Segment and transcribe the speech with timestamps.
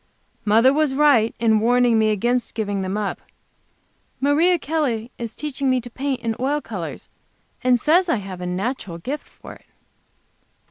[0.45, 3.21] Mother was right in warning me against giving them up.
[4.19, 7.07] Maria Kelley is teaching me to paint in oil colors,
[7.63, 9.67] and says I have a natural gift for it.